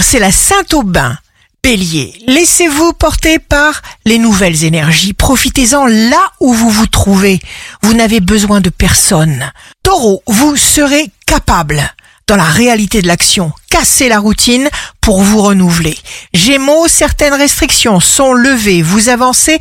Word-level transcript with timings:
c'est 0.00 0.18
la 0.18 0.30
Saint-Aubin. 0.30 1.16
Bélier, 1.62 2.14
laissez-vous 2.26 2.92
porter 2.92 3.38
par 3.38 3.82
les 4.04 4.18
nouvelles 4.18 4.64
énergies. 4.64 5.12
Profitez-en 5.12 5.86
là 5.86 6.30
où 6.40 6.52
vous 6.52 6.70
vous 6.70 6.86
trouvez. 6.86 7.40
Vous 7.82 7.94
n'avez 7.94 8.20
besoin 8.20 8.60
de 8.60 8.70
personne. 8.70 9.50
Taureau, 9.82 10.22
vous 10.26 10.56
serez 10.56 11.10
capable 11.26 11.82
dans 12.26 12.36
la 12.36 12.44
réalité 12.44 13.02
de 13.02 13.06
l'action. 13.06 13.52
Cassez 13.70 14.08
la 14.08 14.20
routine 14.20 14.68
pour 15.00 15.22
vous 15.22 15.42
renouveler. 15.42 15.98
Gémeaux, 16.32 16.86
certaines 16.86 17.34
restrictions 17.34 18.00
sont 18.00 18.32
levées. 18.32 18.82
Vous 18.82 19.08
avancez 19.08 19.58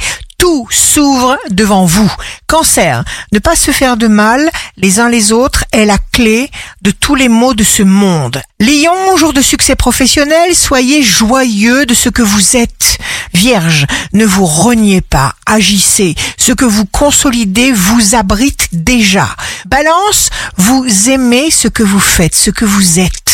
tout 0.47 0.65
s'ouvre 0.71 1.37
devant 1.49 1.83
vous. 1.83 2.09
Cancer, 2.47 3.03
ne 3.33 3.39
pas 3.39 3.57
se 3.57 3.71
faire 3.71 3.97
de 3.97 4.07
mal 4.07 4.49
les 4.77 5.01
uns 5.01 5.09
les 5.09 5.33
autres 5.33 5.65
est 5.73 5.83
la 5.83 5.97
clé 5.97 6.49
de 6.81 6.91
tous 6.91 7.15
les 7.15 7.27
maux 7.27 7.53
de 7.53 7.65
ce 7.65 7.83
monde. 7.83 8.41
Lion, 8.61 9.17
jour 9.17 9.33
de 9.33 9.41
succès 9.41 9.75
professionnel, 9.75 10.55
soyez 10.55 11.03
joyeux 11.03 11.85
de 11.85 11.93
ce 11.93 12.07
que 12.07 12.21
vous 12.21 12.55
êtes. 12.55 12.97
Vierge, 13.33 13.87
ne 14.13 14.25
vous 14.25 14.45
reniez 14.45 15.01
pas, 15.01 15.33
agissez. 15.45 16.15
Ce 16.37 16.53
que 16.53 16.63
vous 16.63 16.85
consolidez 16.85 17.73
vous 17.73 18.15
abrite 18.15 18.69
déjà. 18.71 19.27
Balance, 19.65 20.29
vous 20.55 21.09
aimez 21.09 21.51
ce 21.51 21.67
que 21.67 21.83
vous 21.83 21.99
faites, 21.99 22.35
ce 22.35 22.51
que 22.51 22.63
vous 22.63 22.99
êtes. 22.99 23.26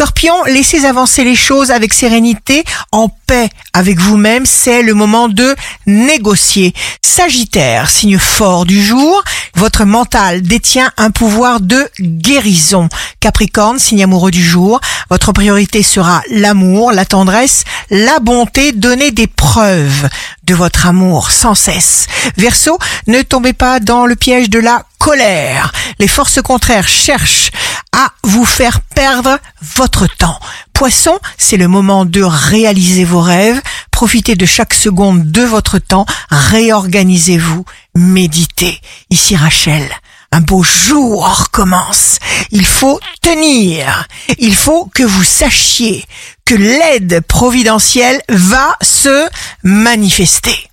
Scorpion, 0.00 0.44
laissez 0.46 0.86
avancer 0.86 1.24
les 1.24 1.36
choses 1.36 1.70
avec 1.70 1.92
sérénité, 1.92 2.64
en 2.90 3.10
paix 3.10 3.50
avec 3.74 4.00
vous-même, 4.00 4.46
c'est 4.46 4.82
le 4.82 4.94
moment 4.94 5.28
de 5.28 5.54
négocier. 5.86 6.72
Sagittaire, 7.02 7.90
signe 7.90 8.18
fort 8.18 8.64
du 8.64 8.82
jour, 8.82 9.22
votre 9.56 9.84
mental 9.84 10.40
détient 10.40 10.90
un 10.96 11.10
pouvoir 11.10 11.60
de 11.60 11.86
guérison. 12.00 12.88
Capricorne, 13.20 13.78
signe 13.78 14.02
amoureux 14.02 14.30
du 14.30 14.42
jour, 14.42 14.80
votre 15.10 15.32
priorité 15.32 15.82
sera 15.82 16.22
l'amour, 16.30 16.92
la 16.92 17.04
tendresse, 17.04 17.64
la 17.90 18.20
bonté, 18.20 18.72
donnez 18.72 19.10
des 19.10 19.26
preuves 19.26 20.08
de 20.44 20.54
votre 20.54 20.86
amour 20.86 21.30
sans 21.30 21.54
cesse. 21.54 22.06
Verseau, 22.38 22.78
ne 23.06 23.20
tombez 23.20 23.52
pas 23.52 23.80
dans 23.80 24.06
le 24.06 24.16
piège 24.16 24.48
de 24.48 24.60
la 24.60 24.84
colère. 24.98 25.72
Les 25.98 26.08
forces 26.08 26.40
contraires 26.40 26.88
cherchent 26.88 27.50
à 27.92 28.12
vous 28.22 28.44
faire 28.44 28.80
perdre 28.80 29.38
votre 29.60 30.06
temps. 30.06 30.38
Poisson, 30.72 31.18
c'est 31.36 31.56
le 31.56 31.68
moment 31.68 32.04
de 32.04 32.22
réaliser 32.22 33.04
vos 33.04 33.20
rêves. 33.20 33.60
Profitez 33.90 34.36
de 34.36 34.46
chaque 34.46 34.74
seconde 34.74 35.30
de 35.30 35.42
votre 35.42 35.78
temps. 35.78 36.06
Réorganisez-vous. 36.30 37.64
Méditez. 37.94 38.80
Ici 39.10 39.36
Rachel. 39.36 39.88
Un 40.32 40.40
beau 40.40 40.62
jour 40.62 41.48
commence. 41.50 42.18
Il 42.52 42.64
faut 42.64 43.00
tenir. 43.20 44.06
Il 44.38 44.54
faut 44.54 44.86
que 44.94 45.02
vous 45.02 45.24
sachiez 45.24 46.04
que 46.44 46.54
l'aide 46.54 47.20
providentielle 47.26 48.22
va 48.28 48.76
se 48.80 49.28
manifester. 49.64 50.69